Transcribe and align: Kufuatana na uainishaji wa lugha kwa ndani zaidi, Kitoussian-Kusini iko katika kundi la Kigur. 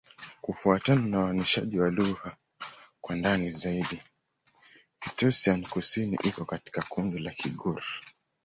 Kufuatana 0.41 1.01
na 1.07 1.19
uainishaji 1.25 1.79
wa 1.79 1.89
lugha 1.91 2.37
kwa 3.01 3.15
ndani 3.15 3.51
zaidi, 3.51 4.01
Kitoussian-Kusini 4.99 6.17
iko 6.27 6.45
katika 6.45 6.81
kundi 6.81 7.19
la 7.19 7.31
Kigur. 7.31 7.83